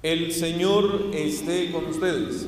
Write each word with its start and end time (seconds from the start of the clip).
El 0.00 0.30
Señor 0.32 1.10
esté 1.12 1.72
con 1.72 1.86
ustedes. 1.86 2.46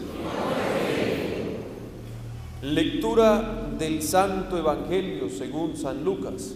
Lectura 2.63 3.73
del 3.77 4.03
Santo 4.03 4.57
Evangelio 4.57 5.29
según 5.29 5.77
San 5.77 6.05
Lucas. 6.05 6.55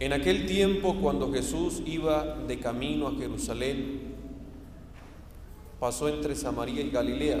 En 0.00 0.12
aquel 0.12 0.46
tiempo, 0.46 0.96
cuando 1.00 1.32
Jesús 1.32 1.80
iba 1.86 2.36
de 2.48 2.58
camino 2.58 3.06
a 3.06 3.14
Jerusalén, 3.14 4.14
pasó 5.78 6.08
entre 6.08 6.34
Samaria 6.34 6.82
y 6.82 6.90
Galilea. 6.90 7.40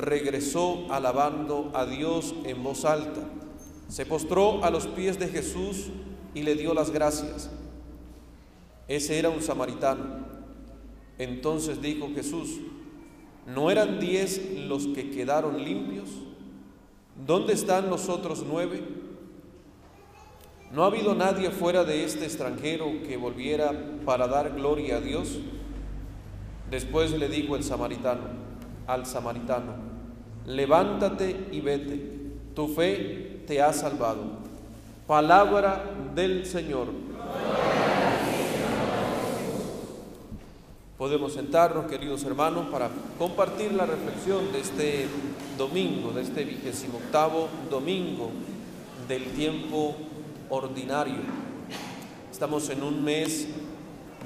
regresó 0.00 0.86
alabando 0.90 1.70
a 1.74 1.86
Dios 1.86 2.34
en 2.44 2.62
voz 2.62 2.84
alta. 2.84 3.20
Se 3.88 4.06
postró 4.06 4.64
a 4.64 4.70
los 4.70 4.86
pies 4.86 5.18
de 5.18 5.28
Jesús 5.28 5.88
y 6.34 6.42
le 6.42 6.54
dio 6.54 6.74
las 6.74 6.90
gracias. 6.90 7.50
Ese 8.88 9.18
era 9.18 9.30
un 9.30 9.42
samaritano. 9.42 10.26
Entonces 11.18 11.82
dijo 11.82 12.08
Jesús, 12.14 12.58
¿no 13.46 13.70
eran 13.70 14.00
diez 14.00 14.40
los 14.56 14.86
que 14.88 15.10
quedaron 15.10 15.62
limpios? 15.62 16.08
¿Dónde 17.26 17.52
están 17.52 17.90
los 17.90 18.08
otros 18.08 18.44
nueve? 18.48 18.82
¿No 20.72 20.84
ha 20.84 20.86
habido 20.86 21.14
nadie 21.14 21.50
fuera 21.50 21.84
de 21.84 22.04
este 22.04 22.24
extranjero 22.24 22.86
que 23.06 23.16
volviera 23.16 23.72
para 24.04 24.28
dar 24.28 24.54
gloria 24.54 24.96
a 24.96 25.00
Dios? 25.00 25.40
Después 26.70 27.10
le 27.10 27.28
dijo 27.28 27.56
el 27.56 27.64
samaritano, 27.64 28.22
al 28.86 29.04
samaritano, 29.04 29.89
levántate 30.54 31.48
y 31.52 31.60
vete, 31.60 32.00
tu 32.54 32.68
fe 32.68 33.42
te 33.46 33.62
ha 33.62 33.72
salvado. 33.72 34.22
Palabra 35.06 35.84
del 36.14 36.46
Señor. 36.46 36.88
Podemos 40.98 41.32
sentarnos, 41.32 41.86
queridos 41.86 42.24
hermanos, 42.24 42.66
para 42.70 42.90
compartir 43.18 43.72
la 43.72 43.86
reflexión 43.86 44.52
de 44.52 44.60
este 44.60 45.06
domingo, 45.56 46.12
de 46.12 46.22
este 46.22 46.44
vigésimo 46.44 46.98
octavo 46.98 47.48
domingo 47.70 48.30
del 49.08 49.24
tiempo 49.32 49.96
ordinario. 50.50 51.22
Estamos 52.30 52.68
en 52.68 52.82
un 52.82 53.02
mes 53.02 53.48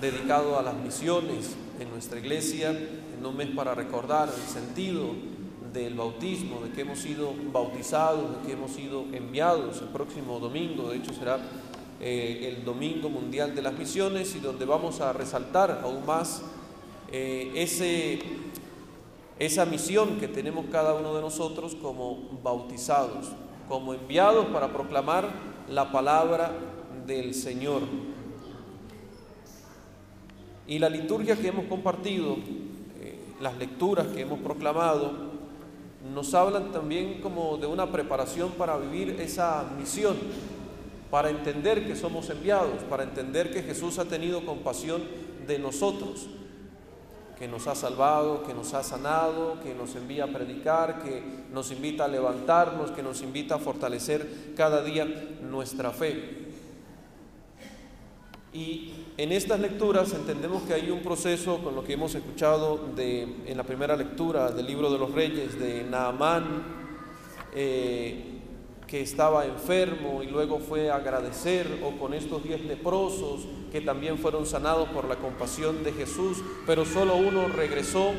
dedicado 0.01 0.59
a 0.59 0.63
las 0.63 0.75
misiones 0.75 1.55
en 1.79 1.91
nuestra 1.91 2.19
iglesia, 2.19 2.71
en 2.71 3.25
un 3.25 3.37
mes 3.37 3.51
para 3.51 3.75
recordar 3.75 4.29
el 4.29 4.53
sentido 4.53 5.13
del 5.75 5.95
bautismo, 5.95 6.61
de 6.61 6.71
que 6.71 6.83
hemos 6.83 7.01
sido 7.01 7.35
bautizados, 7.53 8.37
de 8.37 8.47
que 8.47 8.53
hemos 8.53 8.71
sido 8.71 9.05
enviados. 9.13 9.83
El 9.83 9.89
próximo 9.89 10.39
domingo, 10.39 10.89
de 10.89 10.99
hecho, 10.99 11.13
será 11.13 11.41
eh, 12.01 12.55
el 12.57 12.65
Domingo 12.65 13.11
Mundial 13.11 13.55
de 13.55 13.61
las 13.61 13.77
Misiones 13.77 14.35
y 14.37 14.39
donde 14.39 14.65
vamos 14.65 15.01
a 15.01 15.13
resaltar 15.13 15.81
aún 15.83 16.07
más 16.07 16.43
eh, 17.11 17.51
ese, 17.57 18.21
esa 19.39 19.67
misión 19.67 20.19
que 20.21 20.29
tenemos 20.29 20.67
cada 20.71 20.95
uno 20.95 21.13
de 21.13 21.21
nosotros 21.21 21.75
como 21.75 22.39
bautizados, 22.43 23.33
como 23.69 23.95
enviados 23.95 24.47
para 24.47 24.73
proclamar 24.73 25.29
la 25.69 25.91
palabra 25.91 26.53
del 27.05 27.35
Señor. 27.35 27.83
Y 30.69 30.79
la 30.79 30.89
liturgia 30.89 31.37
que 31.37 31.49
hemos 31.49 31.67
compartido, 31.67 32.37
eh, 33.01 33.19
las 33.41 33.59
lecturas 33.59 34.07
que 34.07 34.21
hemos 34.21 34.39
proclamado, 34.39 35.34
nos 36.13 36.35
hablan 36.35 36.73
también 36.73 37.21
como 37.21 37.57
de 37.57 37.67
una 37.67 37.91
preparación 37.91 38.51
para 38.53 38.77
vivir 38.77 39.21
esa 39.21 39.65
misión, 39.79 40.17
para 41.11 41.31
entender 41.31 41.87
que 41.87 41.97
somos 41.97 42.29
enviados, 42.31 42.83
para 42.91 43.05
entender 43.05 43.53
que 43.53 43.63
Jesús 43.63 43.99
ha 43.99 44.05
tenido 44.05 44.45
compasión 44.45 45.03
de 45.47 45.59
nosotros 45.59 46.29
que 47.39 47.49
nos 47.49 47.67
ha 47.67 47.75
salvado, 47.75 48.45
que 48.45 48.55
nos 48.55 48.75
ha 48.75 48.83
sanado, 48.83 49.59
que 49.61 49.75
nos 49.75 49.95
envía 49.97 50.25
a 50.25 50.29
predicar, 50.29 51.03
que 51.03 51.23
nos 51.53 51.71
invita 51.73 52.05
a 52.05 52.09
levantarnos, 52.09 52.91
que 52.93 53.03
nos 53.03 53.23
invita 53.23 53.57
a 53.57 53.59
fortalecer 53.59 54.55
cada 54.57 54.83
día 54.83 55.05
nuestra 55.43 55.91
fe. 55.91 56.44
Y 58.55 58.93
en 59.17 59.33
estas 59.33 59.59
lecturas 59.59 60.13
entendemos 60.13 60.63
que 60.63 60.75
hay 60.75 60.89
un 60.89 61.01
proceso 61.01 61.59
con 61.59 61.75
lo 61.75 61.83
que 61.83 61.95
hemos 61.95 62.15
escuchado 62.15 62.81
de, 62.95 63.23
en 63.47 63.57
la 63.57 63.65
primera 63.65 63.97
lectura 63.97 64.53
del 64.53 64.67
libro 64.67 64.93
de 64.93 64.99
los 64.99 65.13
reyes 65.13 65.59
de 65.59 65.83
Naamán, 65.83 66.63
eh, 67.53 68.25
que 68.87 69.01
estaba 69.01 69.45
enfermo 69.45 70.23
y 70.23 70.27
luego 70.27 70.61
fue 70.61 70.89
a 70.89 70.97
agradecer, 70.97 71.67
o 71.83 71.99
con 71.99 72.15
estos 72.15 72.45
diez 72.45 72.65
leprosos 72.65 73.47
que 73.73 73.81
también 73.81 74.19
fueron 74.19 74.47
sanados 74.47 74.89
por 74.91 75.09
la 75.09 75.17
compasión 75.17 75.83
de 75.83 75.93
Jesús, 75.93 76.39
pero 76.65 76.85
solo 76.85 77.17
uno 77.17 77.49
regresó 77.49 78.13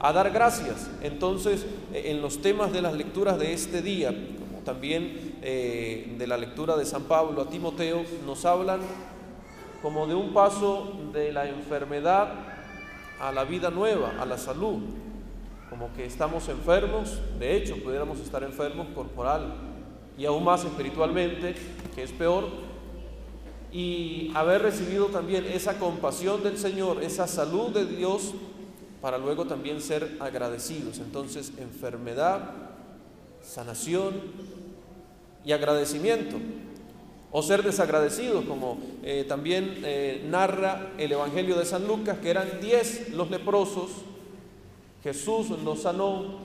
a 0.00 0.12
dar 0.12 0.30
gracias. 0.30 0.90
Entonces, 1.02 1.64
eh, 1.94 2.04
en 2.06 2.20
los 2.20 2.42
temas 2.42 2.72
de 2.72 2.82
las 2.82 2.92
lecturas 2.92 3.38
de 3.38 3.54
este 3.54 3.80
día, 3.80 4.10
como 4.10 4.62
también 4.64 5.38
eh, 5.40 6.14
de 6.18 6.26
la 6.26 6.36
lectura 6.36 6.76
de 6.76 6.84
San 6.84 7.04
Pablo 7.04 7.40
a 7.40 7.48
Timoteo, 7.48 8.02
nos 8.26 8.44
hablan 8.44 8.80
como 9.82 10.06
de 10.06 10.14
un 10.14 10.32
paso 10.32 10.92
de 11.12 11.32
la 11.32 11.48
enfermedad 11.48 12.32
a 13.20 13.32
la 13.32 13.44
vida 13.44 13.70
nueva, 13.70 14.12
a 14.20 14.26
la 14.26 14.38
salud, 14.38 14.80
como 15.70 15.92
que 15.94 16.04
estamos 16.04 16.48
enfermos, 16.48 17.18
de 17.38 17.56
hecho 17.56 17.76
pudiéramos 17.82 18.20
estar 18.20 18.42
enfermos 18.42 18.88
corporal 18.94 19.54
y 20.16 20.24
aún 20.24 20.44
más 20.44 20.64
espiritualmente, 20.64 21.54
que 21.94 22.02
es 22.02 22.12
peor, 22.12 22.48
y 23.70 24.32
haber 24.34 24.62
recibido 24.62 25.06
también 25.06 25.44
esa 25.44 25.78
compasión 25.78 26.42
del 26.42 26.58
Señor, 26.58 27.02
esa 27.02 27.26
salud 27.26 27.70
de 27.70 27.84
Dios, 27.84 28.34
para 29.00 29.18
luego 29.18 29.46
también 29.46 29.80
ser 29.80 30.16
agradecidos. 30.20 30.98
Entonces, 30.98 31.52
enfermedad, 31.58 32.50
sanación 33.42 34.14
y 35.44 35.52
agradecimiento. 35.52 36.36
O 37.30 37.42
ser 37.42 37.62
desagradecidos, 37.62 38.44
como 38.46 38.78
eh, 39.02 39.24
también 39.28 39.82
eh, 39.84 40.24
narra 40.28 40.92
el 40.96 41.12
Evangelio 41.12 41.56
de 41.56 41.66
San 41.66 41.86
Lucas, 41.86 42.18
que 42.18 42.30
eran 42.30 42.60
diez 42.60 43.10
los 43.10 43.30
leprosos, 43.30 43.90
Jesús 45.02 45.50
los 45.62 45.82
sanó, 45.82 46.38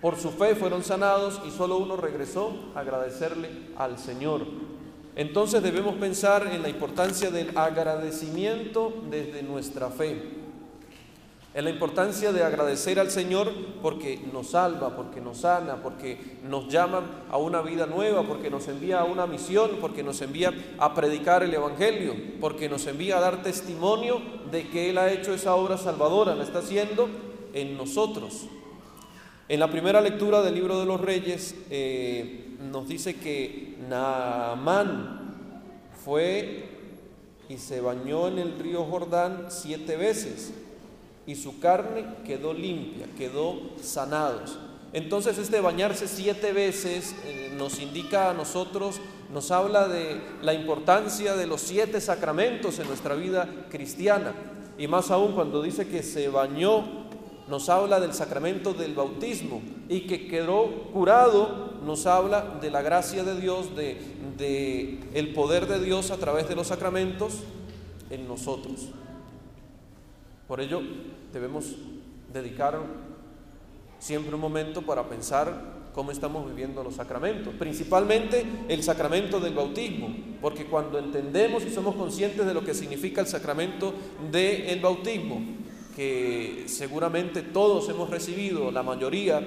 por 0.00 0.16
su 0.16 0.30
fe 0.30 0.54
fueron 0.54 0.82
sanados 0.82 1.40
y 1.46 1.50
solo 1.50 1.78
uno 1.78 1.96
regresó 1.96 2.52
a 2.74 2.80
agradecerle 2.80 3.50
al 3.76 3.98
Señor. 3.98 4.46
Entonces 5.14 5.62
debemos 5.62 5.94
pensar 5.96 6.46
en 6.46 6.62
la 6.62 6.68
importancia 6.68 7.30
del 7.30 7.56
agradecimiento 7.56 8.92
desde 9.10 9.42
nuestra 9.42 9.88
fe, 9.88 10.20
en 11.56 11.64
la 11.64 11.70
importancia 11.70 12.32
de 12.32 12.44
agradecer 12.44 13.00
al 13.00 13.10
Señor 13.10 13.50
porque 13.80 14.20
nos 14.30 14.48
salva, 14.48 14.94
porque 14.94 15.22
nos 15.22 15.38
sana, 15.38 15.82
porque 15.82 16.18
nos 16.44 16.68
llama 16.68 17.24
a 17.30 17.38
una 17.38 17.62
vida 17.62 17.86
nueva, 17.86 18.24
porque 18.24 18.50
nos 18.50 18.68
envía 18.68 19.00
a 19.00 19.04
una 19.04 19.26
misión, 19.26 19.78
porque 19.80 20.02
nos 20.02 20.20
envía 20.20 20.52
a 20.78 20.92
predicar 20.92 21.42
el 21.42 21.54
Evangelio, 21.54 22.14
porque 22.42 22.68
nos 22.68 22.86
envía 22.86 23.16
a 23.16 23.22
dar 23.22 23.42
testimonio 23.42 24.20
de 24.50 24.68
que 24.68 24.90
Él 24.90 24.98
ha 24.98 25.10
hecho 25.10 25.32
esa 25.32 25.54
obra 25.54 25.78
salvadora, 25.78 26.34
la 26.34 26.44
está 26.44 26.58
haciendo 26.58 27.08
en 27.54 27.78
nosotros. 27.78 28.48
En 29.48 29.58
la 29.58 29.70
primera 29.70 30.02
lectura 30.02 30.42
del 30.42 30.56
libro 30.56 30.78
de 30.78 30.84
los 30.84 31.00
reyes 31.00 31.54
eh, 31.70 32.54
nos 32.70 32.86
dice 32.86 33.16
que 33.16 33.76
Naamán 33.88 35.40
fue 36.04 36.68
y 37.48 37.56
se 37.56 37.80
bañó 37.80 38.28
en 38.28 38.40
el 38.40 38.58
río 38.58 38.84
Jordán 38.84 39.46
siete 39.48 39.96
veces 39.96 40.52
y 41.26 41.34
su 41.34 41.58
carne 41.58 42.04
quedó 42.24 42.52
limpia, 42.52 43.06
quedó 43.16 43.60
sanados. 43.82 44.58
Entonces 44.92 45.36
este 45.38 45.60
bañarse 45.60 46.06
siete 46.08 46.52
veces 46.52 47.14
eh, 47.24 47.52
nos 47.56 47.80
indica 47.80 48.30
a 48.30 48.34
nosotros, 48.34 49.00
nos 49.32 49.50
habla 49.50 49.88
de 49.88 50.20
la 50.42 50.54
importancia 50.54 51.34
de 51.34 51.46
los 51.46 51.60
siete 51.60 52.00
sacramentos 52.00 52.78
en 52.78 52.86
nuestra 52.86 53.14
vida 53.14 53.66
cristiana. 53.70 54.34
Y 54.78 54.86
más 54.86 55.10
aún 55.10 55.32
cuando 55.32 55.62
dice 55.62 55.88
que 55.88 56.02
se 56.02 56.28
bañó 56.28 57.06
nos 57.48 57.68
habla 57.68 58.00
del 58.00 58.12
sacramento 58.12 58.74
del 58.74 58.94
bautismo 58.94 59.62
y 59.88 60.00
que 60.00 60.26
quedó 60.26 60.90
curado, 60.92 61.74
nos 61.84 62.06
habla 62.06 62.58
de 62.60 62.70
la 62.70 62.82
gracia 62.82 63.22
de 63.22 63.40
Dios, 63.40 63.76
de, 63.76 64.00
de 64.36 64.98
el 65.14 65.32
poder 65.32 65.66
de 65.66 65.78
Dios 65.78 66.10
a 66.10 66.16
través 66.16 66.48
de 66.48 66.56
los 66.56 66.68
sacramentos 66.68 67.34
en 68.10 68.26
nosotros. 68.26 68.88
Por 70.48 70.60
ello 70.60 70.80
debemos 71.36 71.76
dedicar 72.32 72.80
siempre 73.98 74.34
un 74.34 74.40
momento 74.40 74.80
para 74.80 75.06
pensar 75.06 75.76
cómo 75.94 76.10
estamos 76.10 76.46
viviendo 76.46 76.82
los 76.82 76.94
sacramentos, 76.94 77.52
principalmente 77.58 78.44
el 78.68 78.82
sacramento 78.82 79.38
del 79.38 79.52
bautismo, 79.52 80.14
porque 80.40 80.64
cuando 80.64 80.98
entendemos 80.98 81.62
y 81.64 81.70
somos 81.70 81.94
conscientes 81.94 82.46
de 82.46 82.54
lo 82.54 82.64
que 82.64 82.72
significa 82.72 83.20
el 83.20 83.26
sacramento 83.26 83.92
del 84.32 84.80
bautismo, 84.80 85.40
que 85.94 86.64
seguramente 86.68 87.42
todos 87.42 87.86
hemos 87.90 88.08
recibido, 88.08 88.70
la 88.70 88.82
mayoría, 88.82 89.46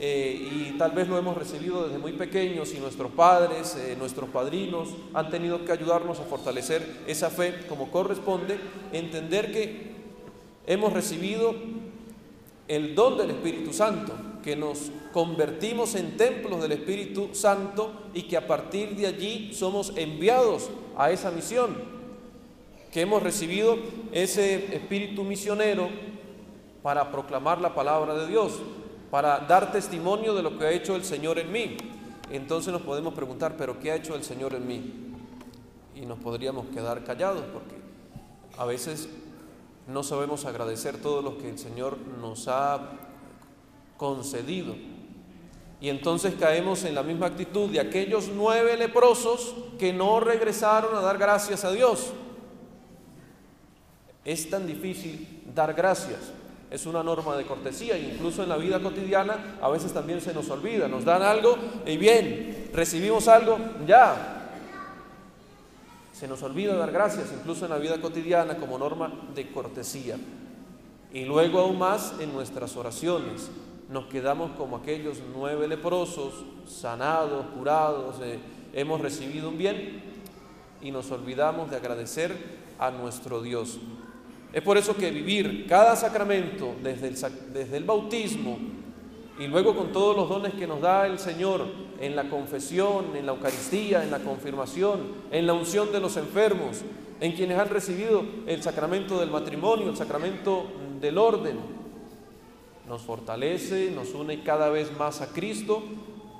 eh, 0.00 0.48
y 0.72 0.78
tal 0.78 0.92
vez 0.92 1.08
lo 1.08 1.18
hemos 1.18 1.36
recibido 1.36 1.84
desde 1.84 1.98
muy 1.98 2.12
pequeños 2.12 2.72
y 2.72 2.78
nuestros 2.78 3.10
padres, 3.10 3.76
eh, 3.76 3.96
nuestros 3.98 4.30
padrinos 4.30 4.88
han 5.12 5.28
tenido 5.28 5.64
que 5.64 5.72
ayudarnos 5.72 6.20
a 6.20 6.24
fortalecer 6.24 7.02
esa 7.06 7.28
fe 7.28 7.66
como 7.68 7.90
corresponde, 7.90 8.58
entender 8.92 9.52
que 9.52 9.97
hemos 10.68 10.92
recibido 10.92 11.54
el 12.68 12.94
don 12.94 13.16
del 13.16 13.30
Espíritu 13.30 13.72
Santo, 13.72 14.12
que 14.44 14.54
nos 14.54 14.92
convertimos 15.12 15.94
en 15.94 16.18
templos 16.18 16.60
del 16.60 16.72
Espíritu 16.72 17.30
Santo 17.32 18.10
y 18.12 18.24
que 18.24 18.36
a 18.36 18.46
partir 18.46 18.94
de 18.94 19.06
allí 19.06 19.50
somos 19.54 19.94
enviados 19.96 20.70
a 20.96 21.10
esa 21.10 21.30
misión 21.30 21.74
que 22.92 23.00
hemos 23.00 23.22
recibido 23.22 23.78
ese 24.12 24.76
espíritu 24.76 25.24
misionero 25.24 25.88
para 26.82 27.10
proclamar 27.10 27.60
la 27.60 27.74
palabra 27.74 28.14
de 28.14 28.26
Dios, 28.28 28.60
para 29.10 29.40
dar 29.40 29.72
testimonio 29.72 30.34
de 30.34 30.42
lo 30.42 30.58
que 30.58 30.66
ha 30.66 30.70
hecho 30.70 30.96
el 30.96 31.04
Señor 31.04 31.38
en 31.38 31.50
mí. 31.50 31.76
Entonces 32.30 32.72
nos 32.72 32.82
podemos 32.82 33.14
preguntar, 33.14 33.56
pero 33.56 33.80
¿qué 33.80 33.90
ha 33.90 33.96
hecho 33.96 34.14
el 34.14 34.22
Señor 34.22 34.54
en 34.54 34.66
mí? 34.66 34.92
Y 35.94 36.04
nos 36.04 36.18
podríamos 36.18 36.66
quedar 36.66 37.04
callados 37.04 37.42
porque 37.52 37.74
a 38.56 38.66
veces 38.66 39.08
no 39.88 40.02
sabemos 40.02 40.44
agradecer 40.44 40.98
todo 40.98 41.22
lo 41.22 41.38
que 41.38 41.48
el 41.48 41.58
Señor 41.58 41.96
nos 42.20 42.46
ha 42.46 42.90
concedido. 43.96 44.76
Y 45.80 45.88
entonces 45.88 46.34
caemos 46.38 46.84
en 46.84 46.94
la 46.94 47.02
misma 47.02 47.26
actitud 47.26 47.70
de 47.70 47.80
aquellos 47.80 48.28
nueve 48.34 48.76
leprosos 48.76 49.54
que 49.78 49.92
no 49.92 50.20
regresaron 50.20 50.94
a 50.94 51.00
dar 51.00 51.16
gracias 51.16 51.64
a 51.64 51.72
Dios. 51.72 52.12
Es 54.24 54.50
tan 54.50 54.66
difícil 54.66 55.42
dar 55.54 55.72
gracias. 55.72 56.32
Es 56.70 56.84
una 56.84 57.02
norma 57.02 57.34
de 57.36 57.46
cortesía 57.46 57.96
incluso 57.96 58.42
en 58.42 58.50
la 58.50 58.58
vida 58.58 58.78
cotidiana 58.80 59.56
a 59.62 59.70
veces 59.70 59.94
también 59.94 60.20
se 60.20 60.34
nos 60.34 60.50
olvida. 60.50 60.86
Nos 60.86 61.04
dan 61.04 61.22
algo 61.22 61.56
y 61.86 61.96
bien, 61.96 62.68
recibimos 62.74 63.26
algo, 63.26 63.58
ya. 63.86 64.37
Se 66.18 66.26
nos 66.26 66.42
olvida 66.42 66.74
dar 66.74 66.90
gracias 66.90 67.32
incluso 67.32 67.64
en 67.64 67.70
la 67.70 67.78
vida 67.78 68.00
cotidiana 68.00 68.56
como 68.56 68.76
norma 68.76 69.12
de 69.36 69.52
cortesía. 69.52 70.16
Y 71.12 71.24
luego 71.24 71.60
aún 71.60 71.78
más 71.78 72.14
en 72.18 72.32
nuestras 72.32 72.76
oraciones. 72.76 73.48
Nos 73.88 74.06
quedamos 74.06 74.50
como 74.56 74.78
aquellos 74.78 75.18
nueve 75.32 75.68
leprosos, 75.68 76.44
sanados, 76.66 77.46
curados, 77.54 78.16
eh, 78.20 78.40
hemos 78.72 79.00
recibido 79.00 79.48
un 79.48 79.58
bien 79.58 80.02
y 80.82 80.90
nos 80.90 81.08
olvidamos 81.12 81.70
de 81.70 81.76
agradecer 81.76 82.34
a 82.80 82.90
nuestro 82.90 83.40
Dios. 83.40 83.78
Es 84.52 84.62
por 84.62 84.76
eso 84.76 84.96
que 84.96 85.12
vivir 85.12 85.68
cada 85.68 85.94
sacramento 85.94 86.74
desde 86.82 87.06
el, 87.06 87.52
desde 87.52 87.76
el 87.76 87.84
bautismo 87.84 88.58
y 89.38 89.46
luego 89.46 89.76
con 89.76 89.92
todos 89.92 90.16
los 90.16 90.28
dones 90.28 90.54
que 90.54 90.66
nos 90.66 90.80
da 90.80 91.06
el 91.06 91.18
Señor 91.18 91.66
en 92.00 92.16
la 92.16 92.28
confesión, 92.28 93.16
en 93.16 93.24
la 93.24 93.32
Eucaristía, 93.32 94.02
en 94.02 94.10
la 94.10 94.18
confirmación, 94.18 95.00
en 95.30 95.46
la 95.46 95.52
unción 95.52 95.92
de 95.92 96.00
los 96.00 96.16
enfermos, 96.16 96.82
en 97.20 97.32
quienes 97.32 97.58
han 97.58 97.68
recibido 97.68 98.24
el 98.46 98.62
sacramento 98.62 99.18
del 99.20 99.30
matrimonio, 99.30 99.90
el 99.90 99.96
sacramento 99.96 100.66
del 101.00 101.18
orden, 101.18 101.56
nos 102.88 103.02
fortalece, 103.02 103.90
nos 103.94 104.14
une 104.14 104.42
cada 104.42 104.70
vez 104.70 104.96
más 104.96 105.20
a 105.20 105.28
Cristo 105.32 105.82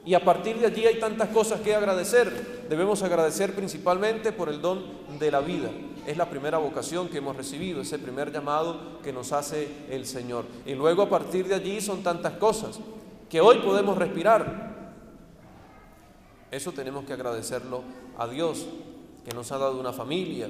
y 0.05 0.15
a 0.15 0.25
partir 0.25 0.59
de 0.59 0.67
allí 0.67 0.87
hay 0.87 0.99
tantas 0.99 1.29
cosas 1.29 1.61
que 1.61 1.75
agradecer. 1.75 2.67
Debemos 2.69 3.03
agradecer 3.03 3.55
principalmente 3.55 4.33
por 4.33 4.49
el 4.49 4.61
don 4.61 4.83
de 5.19 5.31
la 5.31 5.41
vida 5.41 5.71
es 6.09 6.17
la 6.17 6.31
primera 6.31 6.57
vocación 6.57 7.11
que 7.11 7.19
hemos 7.19 7.37
recibido, 7.37 7.83
ese 7.83 7.99
primer 7.99 8.33
llamado 8.33 8.99
que 9.03 9.13
nos 9.13 9.31
hace 9.33 9.69
el 9.91 10.07
Señor. 10.07 10.47
Y 10.65 10.73
luego 10.73 11.03
a 11.03 11.11
partir 11.11 11.47
de 11.47 11.55
allí 11.55 11.83
son 11.83 12.03
tantas 12.03 12.33
cosas 12.39 12.81
que 13.29 13.43
hoy 13.43 13.59
podemos 13.59 13.99
respirar. 13.99 14.95
Eso 16.51 16.73
tenemos 16.73 17.05
que 17.05 17.13
agradecerlo 17.13 17.83
a 18.17 18.27
Dios, 18.27 18.65
que 19.23 19.35
nos 19.35 19.53
ha 19.53 19.59
dado 19.59 19.79
una 19.79 19.93
familia, 19.93 20.49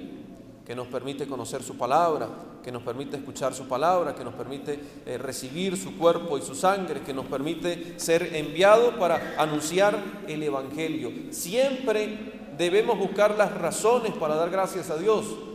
que 0.64 0.76
nos 0.76 0.86
permite 0.86 1.26
conocer 1.26 1.64
su 1.64 1.76
palabra, 1.76 2.28
que 2.62 2.70
nos 2.70 2.84
permite 2.84 3.16
escuchar 3.16 3.52
su 3.52 3.66
palabra, 3.66 4.14
que 4.14 4.22
nos 4.22 4.34
permite 4.34 4.78
eh, 5.06 5.18
recibir 5.18 5.76
su 5.76 5.98
cuerpo 5.98 6.38
y 6.38 6.42
su 6.42 6.54
sangre, 6.54 7.00
que 7.00 7.12
nos 7.12 7.26
permite 7.26 7.98
ser 7.98 8.36
enviado 8.36 8.96
para 8.96 9.34
anunciar 9.36 9.98
el 10.28 10.40
Evangelio. 10.40 11.10
Siempre 11.32 12.52
debemos 12.56 12.96
buscar 12.96 13.36
las 13.36 13.52
razones 13.54 14.12
para 14.12 14.36
dar 14.36 14.50
gracias 14.50 14.88
a 14.90 14.96
Dios. 14.96 15.47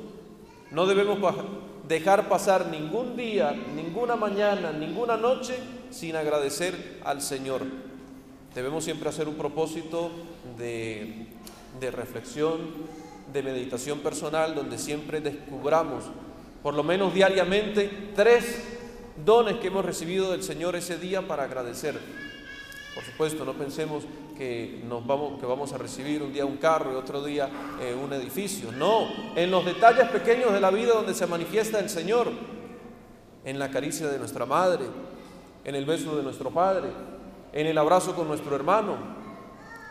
No 0.74 0.88
debemos 0.88 1.20
dejar 1.88 2.28
pasar 2.28 2.66
ningún 2.66 3.16
día, 3.16 3.56
ninguna 3.76 4.16
mañana, 4.16 4.72
ninguna 4.72 5.16
noche 5.16 5.56
sin 5.92 6.16
agradecer 6.16 7.00
al 7.06 7.22
Señor. 7.22 7.62
Debemos 8.56 8.84
siempre 8.84 9.08
hacer 9.08 9.28
un 9.28 9.36
propósito 9.36 10.10
de, 10.58 11.28
de 11.80 11.92
reflexión, 11.92 12.58
de 13.32 13.44
meditación 13.44 14.00
personal, 14.00 14.56
donde 14.56 14.80
siempre 14.80 15.22
descubramos, 15.22 16.06
por 16.64 16.74
lo 16.74 16.84
menos 16.84 17.14
diariamente, 17.14 18.12
tres 18.16 18.64
dones 19.24 19.58
que 19.58 19.68
hemos 19.68 19.86
recibido 19.86 20.32
del 20.32 20.42
Señor 20.42 20.76
ese 20.76 20.98
día 20.98 21.28
para 21.28 21.44
agradecer. 21.44 22.00
Por 22.96 23.04
supuesto, 23.04 23.46
no 23.46 23.54
pensemos 23.54 24.06
que, 24.38 24.82
nos 24.88 25.06
vamos, 25.06 25.40
que 25.40 25.46
vamos 25.46 25.74
a 25.74 25.78
recibir 25.78 26.22
un 26.22 26.34
día 26.34 26.46
un 26.46 26.58
carro 26.58 26.92
y 26.92 26.96
otro 26.96 27.24
día 27.24 27.50
eh, 27.82 27.96
un 27.96 28.14
edificio. 28.14 28.72
No, 28.72 29.08
en 29.36 29.52
los 29.52 29.66
detalles 29.66 30.10
pequeños 30.10 30.54
de 30.54 30.60
la 30.60 30.72
vida 30.72 30.94
donde 30.94 31.14
se 31.14 31.28
manifiesta 31.28 31.80
el 31.80 31.90
Señor, 31.90 32.32
en 33.46 33.60
la 33.60 33.70
caricia 33.70 34.08
de 34.08 34.20
nuestra 34.20 34.46
madre, 34.46 34.86
en 35.66 35.76
el 35.76 35.86
beso 35.86 36.16
de 36.16 36.24
nuestro 36.24 36.50
padre, 36.52 36.90
en 37.52 37.68
el 37.68 37.78
abrazo 37.78 38.16
con 38.16 38.28
nuestro 38.28 38.56
hermano, 38.56 38.98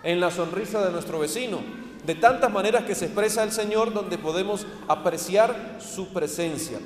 en 0.03 0.21
la 0.21 0.31
sonrisa 0.31 0.85
de 0.85 0.93
nuestro 0.93 1.19
vecino, 1.19 1.59
de 2.05 2.15
tantas 2.15 2.53
maneras 2.53 2.85
que 2.85 2.95
se 2.95 3.07
expresa 3.07 3.45
el 3.45 3.53
Señor 3.53 3.93
donde 3.93 4.19
podemos 4.19 4.67
apreciar 4.89 5.77
su 5.79 6.13
presencia. 6.13 6.79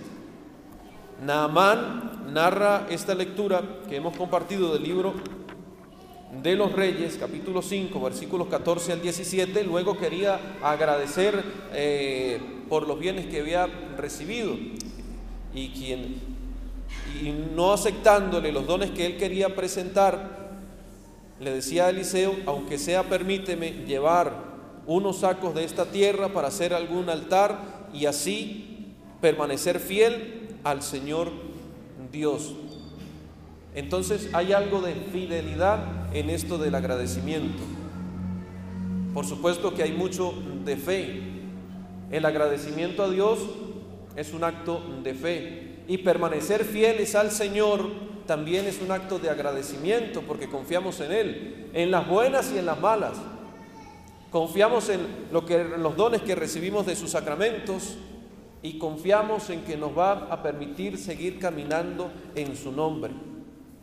Naamán 1.25 2.33
narra 2.35 2.87
esta 2.91 3.15
lectura 3.15 3.63
que 3.89 3.97
hemos 3.97 4.17
compartido 4.17 4.75
del 4.75 4.83
libro 4.83 5.15
de 6.43 6.57
los 6.57 6.73
Reyes, 6.73 7.17
capítulo 7.19 7.63
5, 7.63 8.01
versículos 8.01 8.49
14 8.49 8.93
al 8.93 9.03
17, 9.03 9.65
luego 9.65 9.97
quería 9.97 10.59
agradecer 10.63 11.43
eh, 11.73 12.41
por 12.69 12.87
los 12.87 12.99
bienes 12.99 13.27
que 13.27 13.41
había 13.41 13.67
recibido 13.97 14.57
y 15.55 15.69
quien 15.71 16.37
y 17.23 17.31
no 17.55 17.73
aceptándole 17.73 18.53
los 18.53 18.67
dones 18.67 18.91
que 18.91 19.07
él 19.07 19.17
quería 19.17 19.55
presentar, 19.55 20.51
le 21.41 21.53
decía 21.53 21.87
a 21.87 21.91
Eliseo, 21.91 22.35
aunque 22.47 22.79
sea 22.79 23.05
permíteme 23.05 23.71
llevar 23.87 24.33
unos 24.87 25.19
sacos 25.19 25.55
de 25.55 25.65
esta 25.65 25.87
tierra 25.87 26.29
para 26.29 26.49
hacer 26.49 26.75
algún 26.75 27.09
altar 27.09 27.89
y 27.93 28.07
así 28.07 28.95
permanecer 29.21 29.81
fiel 29.81 30.49
al 30.65 30.83
Señor 30.83 31.31
Dios. 32.13 32.55
Entonces 33.75 34.31
hay 34.33 34.53
algo 34.53 34.81
de 34.81 34.95
fidelidad 34.95 36.06
en 36.19 36.31
esto 36.31 36.57
del 36.57 36.75
agradecimiento. 36.75 37.63
Por 39.13 39.27
supuesto 39.27 39.75
que 39.75 39.83
hay 39.83 39.93
mucho 39.93 40.33
de 40.65 40.77
fe. 40.77 41.23
El 42.11 42.25
agradecimiento 42.25 43.03
a 43.03 43.11
Dios 43.11 43.39
es 44.17 44.33
un 44.33 44.45
acto 44.45 44.83
de 45.03 45.15
fe. 45.15 45.77
Y 45.89 45.99
permanecer 45.99 46.65
fieles 46.65 47.15
al 47.15 47.31
Señor 47.31 47.87
también 48.27 48.67
es 48.67 48.81
un 48.81 48.91
acto 48.91 49.19
de 49.19 49.31
agradecimiento 49.31 50.23
porque 50.23 50.49
confiamos 50.49 51.01
en 51.01 51.13
Él, 51.13 51.71
en 51.75 51.91
las 51.91 52.09
buenas 52.09 52.51
y 52.53 52.59
en 52.59 52.67
las 52.67 52.81
malas. 52.81 53.19
Confiamos 54.31 54.89
en, 54.89 55.01
lo 55.33 55.45
que, 55.45 55.65
los 55.65 55.97
dones 55.97 56.23
que 56.23 56.35
recibimos 56.35 56.87
de 56.87 56.97
sus 56.97 57.11
sacramentos 57.11 57.97
y 58.63 58.79
confiamos 58.79 59.51
en 59.51 59.63
que 59.65 59.77
nos 59.77 59.97
va 59.97 60.29
a 60.31 60.43
permitir 60.43 60.99
seguir 60.99 61.39
caminando 61.39 62.11
en 62.35 62.57
su 62.57 62.73
nombre 62.73 63.13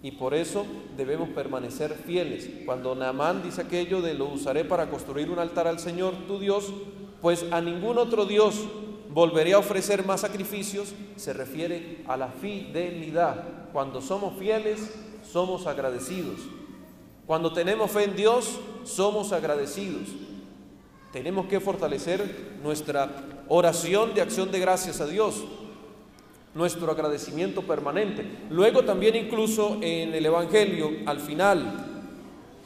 y 0.03 0.11
por 0.11 0.33
eso 0.33 0.65
debemos 0.97 1.29
permanecer 1.29 1.93
fieles. 1.93 2.49
Cuando 2.65 2.93
Naamán 2.93 3.41
dice 3.41 3.61
aquello 3.61 4.01
de 4.01 4.13
lo 4.13 4.25
usaré 4.25 4.65
para 4.65 4.89
construir 4.89 5.31
un 5.31 5.39
altar 5.39 5.65
al 5.65 5.79
Señor 5.79 6.13
tu 6.27 6.39
Dios, 6.39 6.73
pues 7.21 7.45
a 7.51 7.61
ningún 7.61 7.97
otro 7.97 8.25
Dios 8.25 8.65
volveré 9.09 9.53
a 9.53 9.59
ofrecer 9.59 10.05
más 10.05 10.19
sacrificios, 10.21 10.93
se 11.15 11.31
refiere 11.31 12.03
a 12.05 12.17
la 12.17 12.27
fidelidad. 12.27 13.71
cuando 13.71 14.01
somos 14.01 14.37
fieles, 14.37 14.93
somos 15.23 15.65
agradecidos. 15.67 16.41
Cuando 17.25 17.53
tenemos 17.53 17.89
fe 17.89 18.03
en 18.03 18.15
Dios, 18.15 18.59
somos 18.83 19.31
agradecidos. 19.31 20.09
Tenemos 21.13 21.47
que 21.47 21.61
fortalecer 21.61 22.57
nuestra 22.61 23.09
oración 23.47 24.13
de 24.13 24.21
acción 24.21 24.51
de 24.51 24.59
gracias 24.59 24.99
a 24.99 25.07
Dios, 25.07 25.43
nuestro 26.55 26.91
agradecimiento 26.91 27.63
permanente. 27.63 28.25
Luego 28.49 28.83
también 28.83 29.15
incluso 29.15 29.77
en 29.81 30.13
el 30.13 30.25
Evangelio, 30.25 30.91
al 31.05 31.19
final, 31.19 31.89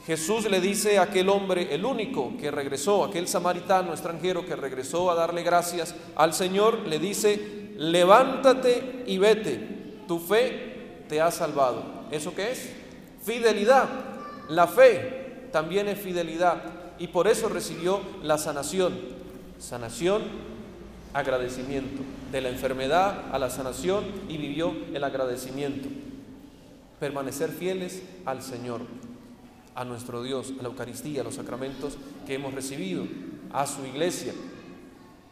Jesús 0.06 0.48
le 0.50 0.60
dice 0.60 0.98
a 0.98 1.02
aquel 1.02 1.28
hombre, 1.28 1.74
el 1.74 1.84
único 1.84 2.32
que 2.38 2.50
regresó, 2.50 3.04
aquel 3.04 3.28
samaritano 3.28 3.92
extranjero 3.92 4.46
que 4.46 4.56
regresó 4.56 5.10
a 5.10 5.14
darle 5.14 5.42
gracias 5.42 5.94
al 6.16 6.32
Señor, 6.32 6.86
le 6.86 6.98
dice, 6.98 7.74
levántate 7.76 9.04
y 9.06 9.18
vete, 9.18 9.60
tu 10.06 10.18
fe 10.18 11.04
te 11.08 11.20
ha 11.20 11.30
salvado. 11.30 12.06
¿Eso 12.10 12.34
qué 12.34 12.52
es? 12.52 12.72
Fidelidad. 13.22 13.88
La 14.48 14.66
fe 14.66 15.48
también 15.52 15.88
es 15.88 15.98
fidelidad 15.98 16.62
y 16.98 17.08
por 17.08 17.28
eso 17.28 17.48
recibió 17.48 18.00
la 18.22 18.38
sanación. 18.38 18.98
Sanación, 19.58 20.22
agradecimiento. 21.14 22.02
De 22.32 22.40
la 22.40 22.48
enfermedad 22.48 23.32
a 23.32 23.38
la 23.38 23.50
sanación 23.50 24.04
y 24.28 24.36
vivió 24.36 24.74
el 24.92 25.02
agradecimiento. 25.02 25.88
Permanecer 27.00 27.50
fieles 27.50 28.02
al 28.24 28.42
Señor 28.42 28.82
a 29.74 29.84
nuestro 29.84 30.22
Dios, 30.22 30.52
a 30.58 30.62
la 30.62 30.68
Eucaristía, 30.68 31.20
a 31.20 31.24
los 31.24 31.36
sacramentos 31.36 31.96
que 32.26 32.34
hemos 32.34 32.52
recibido, 32.52 33.04
a 33.52 33.66
su 33.66 33.86
iglesia. 33.86 34.32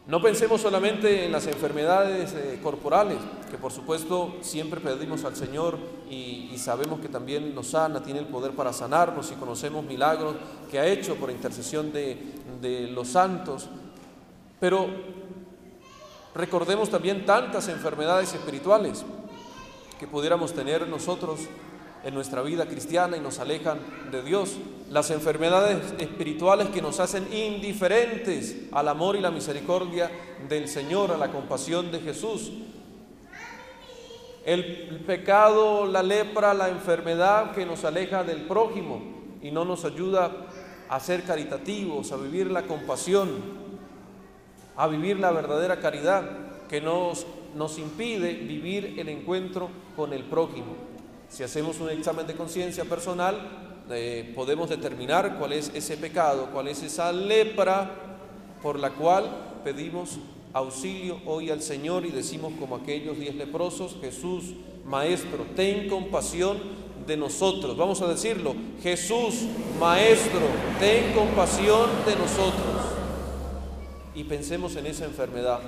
No 0.07 0.21
pensemos 0.21 0.61
solamente 0.61 1.25
en 1.25 1.33
las 1.33 1.47
enfermedades 1.47 2.33
eh, 2.33 2.61
corporales, 2.63 3.17
que 3.51 3.57
por 3.57 3.73
supuesto 3.73 4.37
siempre 4.39 4.79
pedimos 4.79 5.25
al 5.25 5.35
Señor 5.35 5.77
y, 6.09 6.55
sabemos 6.57 7.01
que 7.01 7.09
también 7.09 7.53
nos 7.53 7.67
sana, 7.67 8.01
tiene 8.01 8.21
el 8.21 8.25
poder 8.27 8.51
para 8.51 8.71
sanarnos 8.71 9.31
y 9.31 9.35
conocemos 9.35 9.85
milagros 9.85 10.35
que 10.71 10.79
ha 10.79 10.87
hecho 10.87 11.15
por 11.15 11.29
intercesión 11.29 11.91
de, 11.91 12.17
de 12.61 12.87
los 12.87 13.09
santos. 13.09 13.67
Pero 14.61 14.87
recordemos 16.37 16.89
también 16.89 17.25
tantas 17.25 17.67
enfermedades 17.67 18.33
espirituales 18.33 19.03
que 19.99 20.07
pudiéramos 20.07 20.53
tener 20.53 20.87
nosotros 20.87 21.39
en 22.03 22.13
nuestra 22.13 22.41
vida 22.43 22.67
cristiana 22.67 23.17
y 23.17 23.19
nos 23.19 23.39
alejan 23.39 23.79
de 24.11 24.21
Dios. 24.21 24.57
Las 24.91 25.09
enfermedades 25.09 25.95
espirituales 25.99 26.67
que 26.69 26.81
nos 26.81 26.99
hacen 26.99 27.27
indiferentes 27.33 28.67
al 28.71 28.87
amor 28.87 29.15
y 29.15 29.19
la 29.19 29.31
misericordia 29.31 30.11
del 30.47 30.67
Señor, 30.67 31.11
a 31.11 31.17
la 31.17 31.31
compasión 31.31 31.91
de 31.91 31.99
Jesús. 31.99 32.51
El 34.45 35.03
pecado, 35.05 35.85
la 35.87 36.03
lepra, 36.03 36.53
la 36.53 36.69
enfermedad 36.69 37.51
que 37.51 37.65
nos 37.65 37.83
aleja 37.83 38.23
del 38.23 38.43
prójimo 38.43 39.01
y 39.41 39.51
no 39.51 39.65
nos 39.65 39.83
ayuda 39.83 40.31
a 40.87 40.99
ser 40.99 41.23
caritativos, 41.23 42.11
a 42.11 42.17
vivir 42.17 42.49
la 42.49 42.61
compasión, 42.63 43.66
a 44.77 44.87
vivir 44.87 45.19
la 45.19 45.31
verdadera 45.31 45.79
caridad 45.79 46.23
que 46.69 46.79
nos, 46.79 47.25
nos 47.55 47.77
impide 47.79 48.33
vivir 48.33 48.95
el 48.97 49.09
encuentro 49.09 49.69
con 49.95 50.13
el 50.13 50.23
prójimo. 50.23 50.75
Si 51.29 51.43
hacemos 51.43 51.79
un 51.79 51.89
examen 51.89 52.27
de 52.27 52.35
conciencia 52.35 52.85
personal, 52.85 53.35
eh, 53.89 54.31
podemos 54.35 54.69
determinar 54.69 55.37
cuál 55.37 55.53
es 55.53 55.71
ese 55.73 55.97
pecado, 55.97 56.49
cuál 56.51 56.67
es 56.67 56.83
esa 56.83 57.11
lepra 57.11 57.89
por 58.61 58.79
la 58.79 58.91
cual 58.91 59.59
pedimos 59.63 60.19
auxilio 60.53 61.19
hoy 61.25 61.49
al 61.49 61.61
Señor 61.61 62.05
y 62.05 62.11
decimos 62.11 62.53
como 62.59 62.75
aquellos 62.75 63.19
diez 63.19 63.35
leprosos, 63.35 63.97
Jesús, 64.01 64.53
Maestro, 64.85 65.45
ten 65.55 65.89
compasión 65.89 66.57
de 67.05 67.17
nosotros. 67.17 67.77
Vamos 67.77 68.01
a 68.01 68.07
decirlo, 68.07 68.55
Jesús, 68.81 69.45
Maestro, 69.79 70.41
ten 70.79 71.13
compasión 71.13 71.89
de 72.05 72.15
nosotros. 72.15 72.76
Y 74.17 74.23
pensemos 74.23 74.75
en 74.77 74.87
esa 74.87 75.05
enfermedad, 75.05 75.59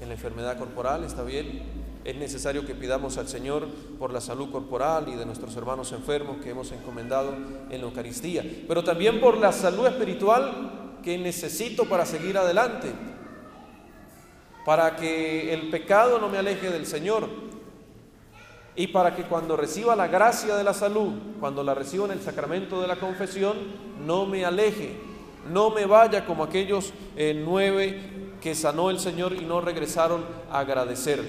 en 0.00 0.06
la 0.06 0.14
enfermedad 0.14 0.56
corporal, 0.56 1.02
¿está 1.02 1.24
bien? 1.24 1.64
Es 2.04 2.14
necesario 2.14 2.64
que 2.64 2.72
pidamos 2.72 3.18
al 3.18 3.26
Señor 3.26 3.66
por 3.98 4.12
la 4.12 4.20
salud 4.20 4.52
corporal 4.52 5.08
y 5.08 5.16
de 5.16 5.26
nuestros 5.26 5.56
hermanos 5.56 5.90
enfermos 5.90 6.36
que 6.36 6.50
hemos 6.50 6.70
encomendado 6.70 7.34
en 7.70 7.80
la 7.80 7.88
Eucaristía, 7.88 8.44
pero 8.68 8.84
también 8.84 9.20
por 9.20 9.38
la 9.38 9.50
salud 9.50 9.88
espiritual 9.88 11.00
que 11.02 11.18
necesito 11.18 11.84
para 11.88 12.06
seguir 12.06 12.38
adelante, 12.38 12.92
para 14.64 14.94
que 14.94 15.52
el 15.52 15.68
pecado 15.68 16.20
no 16.20 16.28
me 16.28 16.38
aleje 16.38 16.70
del 16.70 16.86
Señor 16.86 17.28
y 18.76 18.86
para 18.86 19.16
que 19.16 19.24
cuando 19.24 19.56
reciba 19.56 19.96
la 19.96 20.06
gracia 20.06 20.54
de 20.54 20.62
la 20.62 20.74
salud, 20.74 21.12
cuando 21.40 21.64
la 21.64 21.74
reciba 21.74 22.04
en 22.04 22.12
el 22.12 22.20
sacramento 22.20 22.80
de 22.80 22.86
la 22.86 23.00
confesión, 23.00 23.56
no 24.06 24.26
me 24.26 24.44
aleje, 24.44 25.13
no 25.50 25.70
me 25.70 25.86
vaya 25.86 26.24
como 26.26 26.44
aquellos 26.44 26.92
eh, 27.16 27.40
nueve 27.44 28.00
que 28.40 28.54
sanó 28.54 28.90
el 28.90 28.98
Señor 28.98 29.32
y 29.34 29.44
no 29.44 29.60
regresaron 29.60 30.24
a 30.50 30.60
agradecer. 30.60 31.22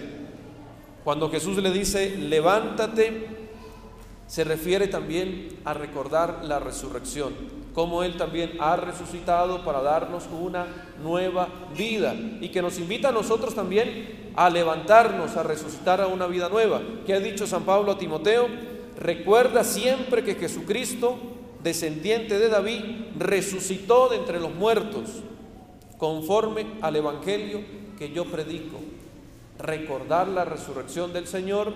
Cuando 1.03 1.29
Jesús 1.29 1.57
le 1.57 1.71
dice, 1.71 2.17
levántate, 2.17 3.27
se 4.27 4.43
refiere 4.43 4.87
también 4.87 5.59
a 5.63 5.73
recordar 5.73 6.43
la 6.43 6.59
resurrección, 6.59 7.33
como 7.73 8.03
Él 8.03 8.17
también 8.17 8.53
ha 8.59 8.75
resucitado 8.75 9.63
para 9.63 9.81
darnos 9.81 10.25
una 10.31 10.65
nueva 11.03 11.47
vida 11.77 12.15
y 12.41 12.49
que 12.49 12.61
nos 12.61 12.79
invita 12.79 13.09
a 13.09 13.11
nosotros 13.11 13.53
también 13.53 14.31
a 14.35 14.49
levantarnos, 14.49 15.37
a 15.37 15.43
resucitar 15.43 16.01
a 16.01 16.07
una 16.07 16.25
vida 16.25 16.49
nueva. 16.49 16.81
¿Qué 17.05 17.13
ha 17.13 17.19
dicho 17.19 17.45
San 17.45 17.63
Pablo 17.63 17.91
a 17.91 17.97
Timoteo? 17.97 18.47
Recuerda 18.97 19.63
siempre 19.63 20.23
que 20.23 20.35
Jesucristo, 20.35 21.17
descendiente 21.65 22.37
de 22.37 22.47
David, 22.47 22.83
resucitó 23.17 24.07
de 24.07 24.17
entre 24.17 24.39
los 24.39 24.53
muertos, 24.53 25.09
conforme 25.97 26.67
al 26.81 26.95
Evangelio 26.95 27.61
que 27.97 28.11
yo 28.11 28.25
predico 28.25 28.77
recordar 29.57 30.27
la 30.27 30.45
resurrección 30.45 31.11
del 31.11 31.25
Señor 31.25 31.73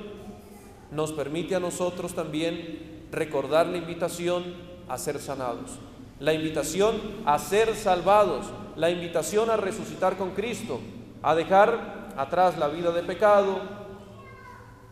nos 0.92 1.12
permite 1.12 1.56
a 1.56 1.60
nosotros 1.60 2.14
también 2.14 3.08
recordar 3.12 3.66
la 3.66 3.78
invitación 3.78 4.44
a 4.88 4.98
ser 5.00 5.20
sanados, 5.20 5.72
la 6.20 6.34
invitación 6.34 7.02
a 7.26 7.40
ser 7.40 7.76
salvados, 7.76 8.46
la 8.76 8.92
invitación 8.92 9.50
a 9.50 9.58
resucitar 9.58 10.18
con 10.18 10.32
Cristo, 10.32 10.80
a 11.24 11.34
dejar 11.34 12.12
atrás 12.16 12.60
la 12.60 12.68
vida 12.68 12.92
de 12.92 13.02
pecado 13.02 13.60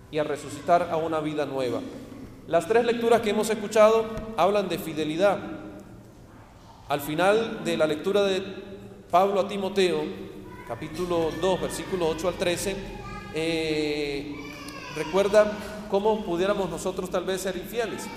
y 0.10 0.18
a 0.18 0.24
resucitar 0.24 0.90
a 0.92 0.98
una 0.98 1.20
vida 1.20 1.46
nueva. 1.46 1.82
Las 2.48 2.66
tres 2.66 2.86
lecturas 2.86 3.20
que 3.20 3.32
hemos 3.32 3.50
escuchado 3.50 4.06
hablan 4.38 4.70
de 4.70 4.80
fidelidad. 4.80 5.38
Al 6.88 7.02
final 7.02 7.66
de 7.66 7.76
la 7.76 7.86
lectura 7.86 8.24
de 8.24 8.42
Pablo 9.12 9.42
a 9.42 9.50
Timoteo, 9.50 10.02
capítulo 10.66 11.30
2, 11.42 11.62
versículo 11.62 12.08
8 12.08 12.30
al 12.30 12.34
13, 12.36 12.76
eh, 13.34 14.34
recuerda 14.96 15.52
cómo 15.92 16.24
pudiéramos 16.24 16.70
nosotros 16.70 17.10
tal 17.10 17.26
vez 17.26 17.42
ser 17.42 17.58
infieles, 17.58 18.08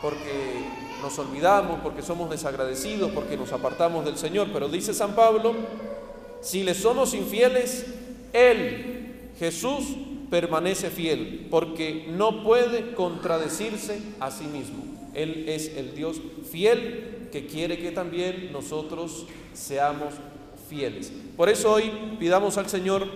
porque 0.00 0.64
nos 1.02 1.18
olvidamos, 1.18 1.80
porque 1.82 2.00
somos 2.00 2.30
desagradecidos, 2.30 3.10
porque 3.10 3.36
nos 3.36 3.52
apartamos 3.52 4.02
del 4.02 4.16
Señor. 4.16 4.48
Pero 4.50 4.70
dice 4.70 4.94
San 4.94 5.14
Pablo, 5.14 5.54
si 6.40 6.62
le 6.62 6.72
somos 6.72 7.12
infieles, 7.12 7.84
Él, 8.32 9.32
Jesús, 9.38 9.84
permanece 10.30 10.90
fiel, 10.90 11.46
porque 11.50 12.06
no 12.10 12.44
puede 12.44 12.92
contradecirse 12.94 14.00
a 14.20 14.30
sí 14.30 14.44
mismo. 14.44 14.84
Él 15.14 15.44
es 15.48 15.76
el 15.76 15.94
Dios 15.94 16.20
fiel 16.50 17.28
que 17.32 17.46
quiere 17.46 17.78
que 17.78 17.90
también 17.90 18.50
nosotros 18.52 19.26
seamos 19.52 20.14
fieles. 20.68 21.12
Por 21.36 21.48
eso 21.48 21.72
hoy 21.72 21.90
pidamos 22.18 22.58
al 22.58 22.68
Señor 22.68 23.06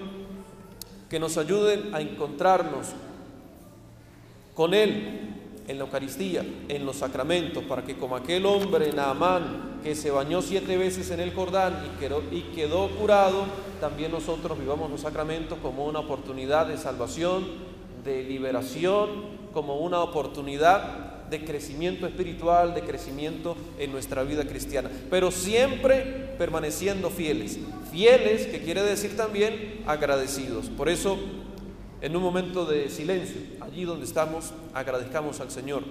que 1.08 1.20
nos 1.20 1.36
ayude 1.36 1.90
a 1.92 2.00
encontrarnos 2.00 2.88
con 4.54 4.74
Él 4.74 5.31
en 5.68 5.78
la 5.78 5.84
Eucaristía, 5.84 6.44
en 6.68 6.84
los 6.84 6.96
sacramentos, 6.96 7.64
para 7.64 7.84
que 7.84 7.96
como 7.96 8.16
aquel 8.16 8.46
hombre, 8.46 8.92
Naamán, 8.92 9.80
que 9.82 9.94
se 9.94 10.10
bañó 10.10 10.42
siete 10.42 10.76
veces 10.76 11.10
en 11.10 11.20
el 11.20 11.32
Jordán 11.34 11.84
y 11.86 12.00
quedó, 12.00 12.22
y 12.30 12.42
quedó 12.54 12.88
curado, 12.90 13.44
también 13.80 14.12
nosotros 14.12 14.58
vivamos 14.58 14.90
los 14.90 15.00
sacramentos 15.00 15.58
como 15.62 15.86
una 15.86 16.00
oportunidad 16.00 16.66
de 16.66 16.76
salvación, 16.76 17.44
de 18.04 18.24
liberación, 18.24 19.42
como 19.52 19.76
una 19.78 20.00
oportunidad 20.00 21.28
de 21.30 21.44
crecimiento 21.44 22.06
espiritual, 22.06 22.74
de 22.74 22.82
crecimiento 22.82 23.56
en 23.78 23.90
nuestra 23.90 24.22
vida 24.22 24.44
cristiana, 24.44 24.90
pero 25.10 25.30
siempre 25.30 26.34
permaneciendo 26.36 27.08
fieles. 27.08 27.58
Fieles, 27.90 28.46
que 28.46 28.60
quiere 28.60 28.82
decir 28.82 29.16
también 29.16 29.82
agradecidos. 29.86 30.68
Por 30.68 30.88
eso, 30.88 31.18
en 32.02 32.16
un 32.16 32.22
momento 32.22 32.66
de 32.66 32.90
silencio, 32.90 33.40
allí 33.60 33.84
donde 33.84 34.06
estamos, 34.06 34.52
agradezcamos 34.74 35.38
al 35.38 35.52
Señor. 35.52 35.84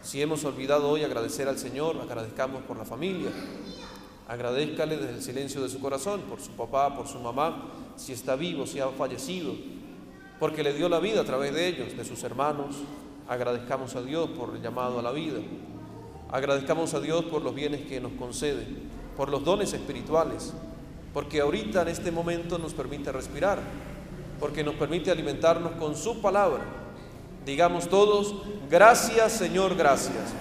Si 0.00 0.22
hemos 0.22 0.44
olvidado 0.44 0.88
hoy 0.88 1.02
agradecer 1.02 1.48
al 1.48 1.58
Señor, 1.58 1.96
agradezcamos 2.00 2.62
por 2.62 2.78
la 2.78 2.84
familia. 2.84 3.30
Agradezcale 4.28 4.96
desde 4.96 5.16
el 5.16 5.22
silencio 5.22 5.60
de 5.60 5.68
su 5.68 5.80
corazón, 5.80 6.20
por 6.22 6.40
su 6.40 6.52
papá, 6.52 6.96
por 6.96 7.08
su 7.08 7.18
mamá, 7.18 7.64
si 7.96 8.12
está 8.12 8.36
vivo, 8.36 8.64
si 8.64 8.78
ha 8.78 8.88
fallecido, 8.90 9.54
porque 10.38 10.62
le 10.62 10.72
dio 10.72 10.88
la 10.88 11.00
vida 11.00 11.22
a 11.22 11.24
través 11.24 11.52
de 11.52 11.66
ellos, 11.66 11.96
de 11.96 12.04
sus 12.04 12.22
hermanos. 12.22 12.76
Agradezcamos 13.26 13.96
a 13.96 14.02
Dios 14.02 14.30
por 14.30 14.54
el 14.54 14.62
llamado 14.62 15.00
a 15.00 15.02
la 15.02 15.10
vida. 15.10 15.40
Agradezcamos 16.30 16.94
a 16.94 17.00
Dios 17.00 17.24
por 17.24 17.42
los 17.42 17.56
bienes 17.56 17.84
que 17.86 18.00
nos 18.00 18.12
concede, 18.12 18.64
por 19.16 19.30
los 19.30 19.44
dones 19.44 19.72
espirituales, 19.72 20.54
porque 21.12 21.40
ahorita 21.40 21.82
en 21.82 21.88
este 21.88 22.12
momento 22.12 22.56
nos 22.56 22.72
permite 22.72 23.10
respirar, 23.10 23.58
porque 24.38 24.62
nos 24.64 24.74
permite 24.74 25.10
alimentarnos 25.10 25.72
con 25.72 25.96
su 25.96 26.20
palabra. 26.20 26.62
Digamos 27.44 27.88
todos, 27.88 28.34
gracias 28.68 29.32
Señor, 29.32 29.76
gracias. 29.76 30.34